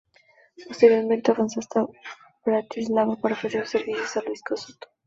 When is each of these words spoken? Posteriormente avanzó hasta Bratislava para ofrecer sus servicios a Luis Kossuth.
Posteriormente 0.67 1.29
avanzó 1.31 1.59
hasta 1.59 1.85
Bratislava 2.43 3.17
para 3.17 3.35
ofrecer 3.35 3.61
sus 3.67 3.83
servicios 3.83 4.17
a 4.17 4.21
Luis 4.23 4.41
Kossuth. 4.41 4.85